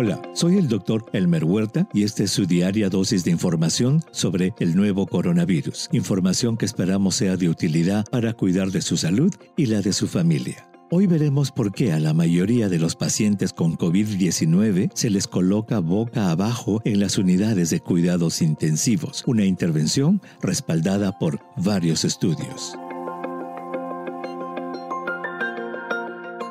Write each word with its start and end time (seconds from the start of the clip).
Hola, 0.00 0.22
soy 0.32 0.58
el 0.58 0.68
doctor 0.68 1.06
Elmer 1.12 1.42
Huerta 1.42 1.88
y 1.92 2.04
esta 2.04 2.22
es 2.22 2.30
su 2.30 2.46
diaria 2.46 2.88
dosis 2.88 3.24
de 3.24 3.32
información 3.32 4.00
sobre 4.12 4.54
el 4.60 4.76
nuevo 4.76 5.08
coronavirus. 5.08 5.88
Información 5.90 6.56
que 6.56 6.66
esperamos 6.66 7.16
sea 7.16 7.36
de 7.36 7.48
utilidad 7.48 8.04
para 8.08 8.32
cuidar 8.32 8.70
de 8.70 8.80
su 8.80 8.96
salud 8.96 9.34
y 9.56 9.66
la 9.66 9.80
de 9.80 9.92
su 9.92 10.06
familia. 10.06 10.70
Hoy 10.92 11.08
veremos 11.08 11.50
por 11.50 11.72
qué 11.72 11.92
a 11.92 11.98
la 11.98 12.14
mayoría 12.14 12.68
de 12.68 12.78
los 12.78 12.94
pacientes 12.94 13.52
con 13.52 13.76
COVID-19 13.76 14.92
se 14.94 15.10
les 15.10 15.26
coloca 15.26 15.80
boca 15.80 16.30
abajo 16.30 16.80
en 16.84 17.00
las 17.00 17.18
unidades 17.18 17.70
de 17.70 17.80
cuidados 17.80 18.40
intensivos, 18.40 19.24
una 19.26 19.46
intervención 19.46 20.22
respaldada 20.40 21.18
por 21.18 21.40
varios 21.56 22.04
estudios. 22.04 22.78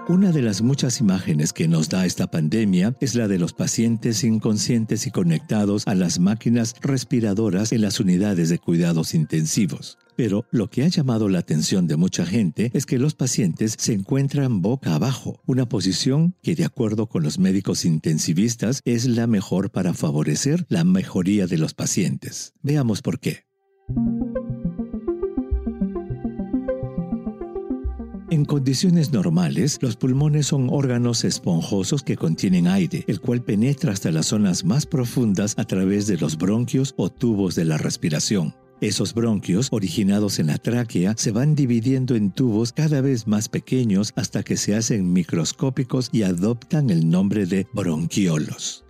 Una 0.10 0.32
de 0.32 0.42
las 0.42 0.62
muchas 0.62 1.02
imágenes 1.02 1.52
que 1.52 1.68
nos 1.68 1.90
da 1.90 2.06
esta 2.06 2.28
pandemia 2.28 2.96
es 3.02 3.14
la 3.14 3.28
de 3.28 3.38
los 3.38 3.52
pacientes 3.52 4.24
inconscientes 4.24 5.06
y 5.06 5.12
conectados 5.12 5.86
a 5.86 5.96
las 5.96 6.20
máquinas 6.20 6.76
respiradoras 6.82 7.74
en 7.74 7.82
las 7.82 8.00
unidades 8.00 8.48
de 8.48 8.58
cuidados 8.58 9.14
intensivos. 9.14 9.98
Pero 10.16 10.46
lo 10.50 10.70
que 10.70 10.84
ha 10.84 10.88
llamado 10.88 11.28
la 11.28 11.40
atención 11.40 11.88
de 11.88 11.98
mucha 11.98 12.26
gente 12.26 12.72
es 12.74 12.86
que 12.86 13.00
los 13.00 13.16
pacientes 13.16 13.76
se 13.78 13.92
encuentran 13.92 14.62
boca 14.62 14.96
abajo, 14.96 15.42
una 15.46 15.68
posición 15.68 16.36
que 16.42 16.56
de 16.56 16.64
acuerdo 16.64 17.08
con 17.08 17.22
los 17.22 17.38
médicos 17.38 17.84
intensivistas 17.84 18.80
es 18.86 19.08
la 19.08 19.28
mejor 19.28 19.72
para 19.72 19.94
favorecer 19.94 20.66
la 20.70 20.86
mejoría 20.86 21.48
de 21.48 21.58
los 21.58 21.74
pacientes. 21.74 22.54
Veamos 22.64 23.02
por 23.02 23.20
qué. 23.20 23.44
En 28.30 28.44
condiciones 28.44 29.14
normales, 29.14 29.78
los 29.82 29.96
pulmones 29.96 30.48
son 30.48 30.68
órganos 30.70 31.24
esponjosos 31.24 32.04
que 32.04 32.18
contienen 32.18 32.68
aire, 32.68 33.06
el 33.08 33.22
cual 33.22 33.42
penetra 33.42 33.94
hasta 33.94 34.12
las 34.12 34.26
zonas 34.26 34.66
más 34.66 34.86
profundas 34.86 35.54
a 35.58 35.64
través 35.64 36.08
de 36.08 36.18
los 36.18 36.38
bronquios 36.38 36.94
o 36.98 37.10
tubos 37.10 37.56
de 37.56 37.64
la 37.64 37.78
respiración. 37.78 38.54
Esos 38.82 39.14
bronquios, 39.14 39.70
originados 39.72 40.40
en 40.40 40.48
la 40.48 40.58
tráquea, 40.58 41.16
se 41.16 41.32
van 41.32 41.56
dividiendo 41.56 42.16
en 42.16 42.32
tubos 42.32 42.74
cada 42.74 43.00
vez 43.00 43.28
más 43.28 43.48
pequeños 43.48 44.12
hasta 44.18 44.44
que 44.44 44.58
se 44.58 44.76
hacen 44.76 45.14
microscópicos 45.14 46.10
y 46.12 46.24
adoptan 46.24 46.90
el 46.90 47.10
nombre 47.10 47.46
de 47.46 47.66
bronquiolos. 47.74 48.87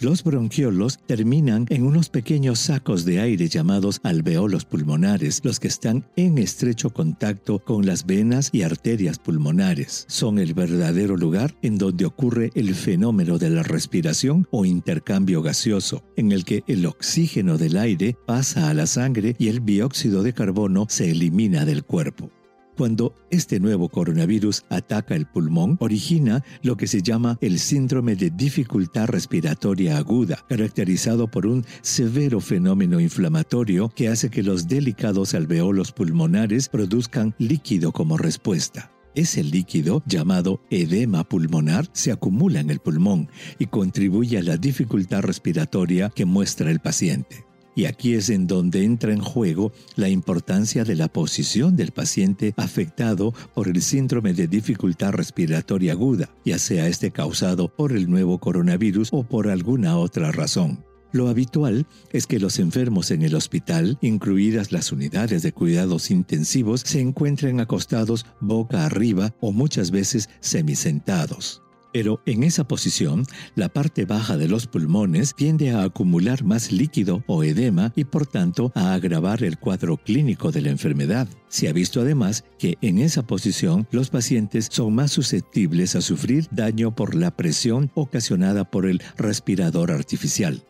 Los 0.00 0.22
bronquiolos 0.22 1.00
terminan 1.06 1.66
en 1.70 1.82
unos 1.82 2.08
pequeños 2.08 2.60
sacos 2.60 3.04
de 3.04 3.18
aire 3.18 3.48
llamados 3.48 3.98
alveolos 4.04 4.64
pulmonares, 4.64 5.40
los 5.42 5.58
que 5.58 5.66
están 5.66 6.06
en 6.14 6.38
estrecho 6.38 6.90
contacto 6.90 7.58
con 7.58 7.84
las 7.84 8.06
venas 8.06 8.50
y 8.52 8.62
arterias 8.62 9.18
pulmonares. 9.18 10.04
Son 10.08 10.38
el 10.38 10.54
verdadero 10.54 11.16
lugar 11.16 11.56
en 11.62 11.78
donde 11.78 12.04
ocurre 12.04 12.52
el 12.54 12.76
fenómeno 12.76 13.38
de 13.38 13.50
la 13.50 13.64
respiración 13.64 14.46
o 14.52 14.64
intercambio 14.64 15.42
gaseoso, 15.42 16.04
en 16.16 16.30
el 16.30 16.44
que 16.44 16.62
el 16.68 16.86
oxígeno 16.86 17.58
del 17.58 17.76
aire 17.76 18.16
pasa 18.24 18.70
a 18.70 18.74
la 18.74 18.86
sangre 18.86 19.34
y 19.36 19.48
el 19.48 19.64
dióxido 19.64 20.22
de 20.22 20.32
carbono 20.32 20.86
se 20.88 21.10
elimina 21.10 21.64
del 21.64 21.82
cuerpo. 21.82 22.30
Cuando 22.78 23.12
este 23.32 23.58
nuevo 23.58 23.88
coronavirus 23.88 24.64
ataca 24.68 25.16
el 25.16 25.26
pulmón, 25.26 25.76
origina 25.80 26.44
lo 26.62 26.76
que 26.76 26.86
se 26.86 27.02
llama 27.02 27.36
el 27.40 27.58
síndrome 27.58 28.14
de 28.14 28.30
dificultad 28.30 29.08
respiratoria 29.08 29.98
aguda, 29.98 30.44
caracterizado 30.48 31.28
por 31.28 31.48
un 31.48 31.64
severo 31.82 32.40
fenómeno 32.40 33.00
inflamatorio 33.00 33.88
que 33.88 34.06
hace 34.06 34.30
que 34.30 34.44
los 34.44 34.68
delicados 34.68 35.34
alveolos 35.34 35.90
pulmonares 35.90 36.68
produzcan 36.68 37.34
líquido 37.38 37.90
como 37.90 38.16
respuesta. 38.16 38.92
Ese 39.16 39.42
líquido, 39.42 40.04
llamado 40.06 40.60
edema 40.70 41.24
pulmonar, 41.24 41.88
se 41.92 42.12
acumula 42.12 42.60
en 42.60 42.70
el 42.70 42.78
pulmón 42.78 43.28
y 43.58 43.66
contribuye 43.66 44.38
a 44.38 44.42
la 44.42 44.56
dificultad 44.56 45.22
respiratoria 45.22 46.10
que 46.10 46.26
muestra 46.26 46.70
el 46.70 46.78
paciente. 46.78 47.47
Y 47.78 47.84
aquí 47.84 48.14
es 48.14 48.28
en 48.28 48.48
donde 48.48 48.82
entra 48.82 49.12
en 49.12 49.20
juego 49.20 49.70
la 49.94 50.08
importancia 50.08 50.82
de 50.82 50.96
la 50.96 51.06
posición 51.06 51.76
del 51.76 51.92
paciente 51.92 52.52
afectado 52.56 53.32
por 53.54 53.68
el 53.68 53.80
síndrome 53.82 54.34
de 54.34 54.48
dificultad 54.48 55.12
respiratoria 55.12 55.92
aguda, 55.92 56.28
ya 56.44 56.58
sea 56.58 56.88
este 56.88 57.12
causado 57.12 57.68
por 57.68 57.92
el 57.92 58.10
nuevo 58.10 58.40
coronavirus 58.40 59.10
o 59.12 59.22
por 59.22 59.46
alguna 59.46 59.96
otra 59.96 60.32
razón. 60.32 60.84
Lo 61.12 61.28
habitual 61.28 61.86
es 62.10 62.26
que 62.26 62.40
los 62.40 62.58
enfermos 62.58 63.12
en 63.12 63.22
el 63.22 63.36
hospital, 63.36 63.96
incluidas 64.00 64.72
las 64.72 64.90
unidades 64.90 65.44
de 65.44 65.52
cuidados 65.52 66.10
intensivos, 66.10 66.80
se 66.80 66.98
encuentren 67.00 67.60
acostados 67.60 68.26
boca 68.40 68.86
arriba 68.86 69.36
o 69.40 69.52
muchas 69.52 69.92
veces 69.92 70.28
semisentados. 70.40 71.62
Pero 71.92 72.20
en 72.26 72.42
esa 72.42 72.68
posición, 72.68 73.24
la 73.54 73.68
parte 73.68 74.04
baja 74.04 74.36
de 74.36 74.48
los 74.48 74.66
pulmones 74.66 75.34
tiende 75.34 75.70
a 75.70 75.82
acumular 75.82 76.44
más 76.44 76.70
líquido 76.70 77.24
o 77.26 77.44
edema 77.44 77.92
y 77.96 78.04
por 78.04 78.26
tanto 78.26 78.72
a 78.74 78.92
agravar 78.94 79.42
el 79.42 79.58
cuadro 79.58 79.96
clínico 79.96 80.52
de 80.52 80.62
la 80.62 80.70
enfermedad. 80.70 81.28
Se 81.48 81.68
ha 81.68 81.72
visto 81.72 82.00
además 82.00 82.44
que 82.58 82.76
en 82.82 82.98
esa 82.98 83.26
posición 83.26 83.86
los 83.90 84.10
pacientes 84.10 84.68
son 84.70 84.94
más 84.94 85.12
susceptibles 85.12 85.96
a 85.96 86.02
sufrir 86.02 86.46
daño 86.50 86.94
por 86.94 87.14
la 87.14 87.34
presión 87.34 87.90
ocasionada 87.94 88.64
por 88.64 88.86
el 88.86 89.02
respirador 89.16 89.90
artificial. 89.90 90.62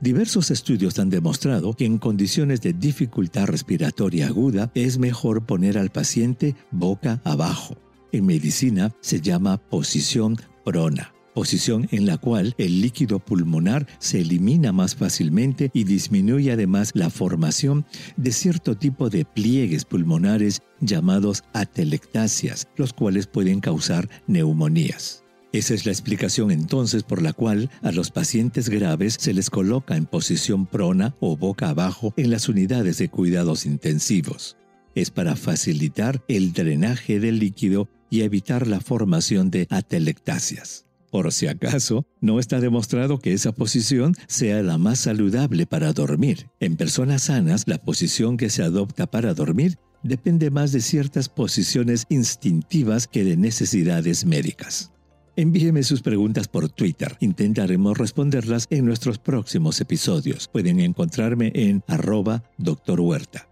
Diversos 0.00 0.50
estudios 0.50 0.98
han 0.98 1.10
demostrado 1.10 1.74
que 1.74 1.84
en 1.84 1.98
condiciones 1.98 2.60
de 2.60 2.72
dificultad 2.72 3.46
respiratoria 3.46 4.26
aguda 4.26 4.72
es 4.74 4.98
mejor 4.98 5.46
poner 5.46 5.78
al 5.78 5.90
paciente 5.90 6.56
boca 6.72 7.20
abajo. 7.22 7.76
En 8.10 8.26
medicina 8.26 8.92
se 9.00 9.20
llama 9.20 9.58
posición 9.58 10.36
prona, 10.64 11.12
posición 11.34 11.88
en 11.90 12.06
la 12.06 12.18
cual 12.18 12.54
el 12.58 12.80
líquido 12.80 13.18
pulmonar 13.18 13.86
se 13.98 14.20
elimina 14.20 14.72
más 14.72 14.94
fácilmente 14.94 15.70
y 15.72 15.84
disminuye 15.84 16.52
además 16.52 16.92
la 16.94 17.10
formación 17.10 17.84
de 18.16 18.32
cierto 18.32 18.76
tipo 18.76 19.10
de 19.10 19.24
pliegues 19.24 19.84
pulmonares 19.84 20.62
llamados 20.80 21.44
atelectasias, 21.52 22.68
los 22.76 22.92
cuales 22.92 23.26
pueden 23.26 23.60
causar 23.60 24.08
neumonías. 24.26 25.22
Esa 25.52 25.74
es 25.74 25.84
la 25.84 25.92
explicación 25.92 26.50
entonces 26.50 27.02
por 27.02 27.20
la 27.20 27.34
cual 27.34 27.70
a 27.82 27.92
los 27.92 28.10
pacientes 28.10 28.70
graves 28.70 29.16
se 29.20 29.34
les 29.34 29.50
coloca 29.50 29.96
en 29.96 30.06
posición 30.06 30.64
prona 30.64 31.14
o 31.20 31.36
boca 31.36 31.68
abajo 31.68 32.14
en 32.16 32.30
las 32.30 32.48
unidades 32.48 32.96
de 32.96 33.10
cuidados 33.10 33.66
intensivos. 33.66 34.56
Es 34.94 35.10
para 35.10 35.36
facilitar 35.36 36.22
el 36.28 36.52
drenaje 36.52 37.20
del 37.20 37.38
líquido 37.38 37.88
y 38.10 38.22
evitar 38.22 38.66
la 38.66 38.80
formación 38.80 39.50
de 39.50 39.66
atelectasias. 39.70 40.84
Por 41.10 41.30
si 41.32 41.46
acaso, 41.46 42.06
no 42.22 42.38
está 42.38 42.58
demostrado 42.58 43.18
que 43.18 43.34
esa 43.34 43.52
posición 43.52 44.14
sea 44.28 44.62
la 44.62 44.78
más 44.78 44.98
saludable 44.98 45.66
para 45.66 45.92
dormir. 45.92 46.48
En 46.58 46.76
personas 46.76 47.24
sanas, 47.24 47.64
la 47.66 47.76
posición 47.76 48.38
que 48.38 48.48
se 48.48 48.62
adopta 48.62 49.06
para 49.06 49.34
dormir 49.34 49.78
depende 50.02 50.50
más 50.50 50.72
de 50.72 50.80
ciertas 50.80 51.28
posiciones 51.28 52.06
instintivas 52.08 53.06
que 53.06 53.24
de 53.24 53.36
necesidades 53.36 54.24
médicas. 54.24 54.90
Envíeme 55.36 55.82
sus 55.82 56.02
preguntas 56.02 56.48
por 56.48 56.68
Twitter. 56.68 57.16
Intentaremos 57.20 57.96
responderlas 57.96 58.66
en 58.70 58.84
nuestros 58.84 59.18
próximos 59.18 59.80
episodios. 59.80 60.48
Pueden 60.48 60.80
encontrarme 60.80 61.52
en 61.54 61.82
arroba 61.88 62.42
Huerta. 62.86 63.51